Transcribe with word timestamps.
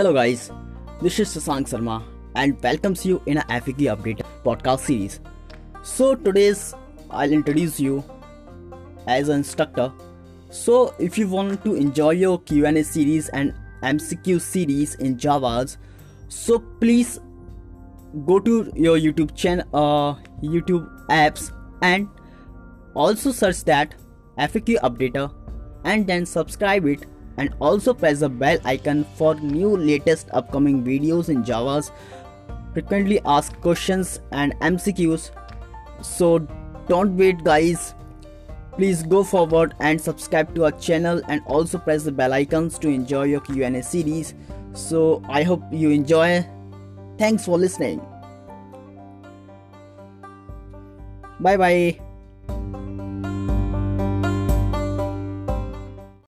Hello 0.00 0.14
guys, 0.14 0.50
this 1.02 1.18
is 1.20 1.28
Sasank 1.28 1.68
Sharma 1.70 2.02
and 2.34 2.58
welcomes 2.62 3.04
you 3.04 3.20
in 3.26 3.36
a 3.36 3.42
FAQ 3.42 3.80
update 3.94 4.22
podcast 4.42 4.86
series. 4.86 5.20
So 5.82 6.14
today's 6.14 6.74
I'll 7.10 7.30
introduce 7.30 7.78
you 7.78 8.02
as 9.06 9.28
an 9.28 9.36
instructor. 9.40 9.92
So 10.48 10.94
if 10.98 11.18
you 11.18 11.28
want 11.28 11.62
to 11.66 11.74
enjoy 11.74 12.12
your 12.12 12.40
Q&A 12.40 12.82
series 12.82 13.28
and 13.28 13.52
MCQ 13.82 14.40
series 14.40 14.94
in 14.94 15.18
Java's, 15.18 15.76
so 16.28 16.60
please 16.80 17.20
go 18.24 18.40
to 18.40 18.72
your 18.74 18.96
YouTube 18.96 19.36
channel, 19.36 19.66
uh, 19.74 20.14
YouTube 20.42 20.88
apps 21.08 21.52
and 21.82 22.08
also 22.94 23.32
search 23.32 23.64
that 23.64 23.94
FAQ 24.38 24.80
updater 24.80 25.30
and 25.84 26.06
then 26.06 26.24
subscribe 26.24 26.86
it 26.86 27.04
and 27.40 27.54
also 27.58 27.92
press 27.92 28.20
the 28.20 28.28
bell 28.28 28.58
icon 28.64 29.04
for 29.18 29.34
new 29.36 29.76
latest 29.76 30.28
upcoming 30.40 30.82
videos 30.84 31.30
in 31.34 31.44
Java's 31.44 31.90
frequently 32.74 33.20
asked 33.24 33.60
questions 33.60 34.20
and 34.32 34.58
MCQs. 34.60 35.30
So 36.02 36.38
don't 36.88 37.16
wait 37.16 37.42
guys. 37.44 37.94
Please 38.76 39.02
go 39.02 39.24
forward 39.24 39.74
and 39.80 40.00
subscribe 40.00 40.54
to 40.54 40.64
our 40.64 40.72
channel 40.72 41.20
and 41.28 41.42
also 41.46 41.78
press 41.78 42.04
the 42.04 42.12
bell 42.12 42.32
icons 42.32 42.78
to 42.78 42.88
enjoy 42.88 43.24
your 43.24 43.40
Q&A 43.40 43.82
series. 43.82 44.34
So 44.72 45.22
I 45.28 45.42
hope 45.42 45.62
you 45.72 45.90
enjoy. 45.90 46.46
Thanks 47.18 47.44
for 47.44 47.58
listening. 47.58 48.00
Bye 51.40 51.56
bye. 51.56 52.09